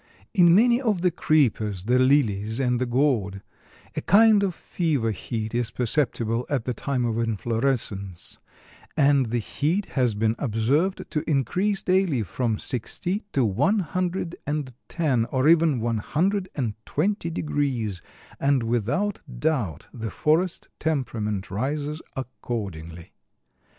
[0.33, 3.43] In many of the creepers, the lilies and the gourd,
[3.95, 8.39] a kind of fever heat is perceptible at the time of inflorescence,
[8.97, 14.73] and the heat has been observed to increase daily from sixty to one hundred and
[14.87, 18.01] ten or even one hundred and twenty degrees,
[18.39, 23.11] and without doubt the forest temperament rises accordingly.